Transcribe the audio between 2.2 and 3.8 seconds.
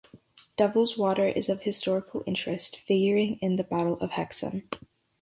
interest, figuring in the